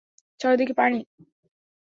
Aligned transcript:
চারদিকে 0.39 0.73
পানি। 0.73 0.99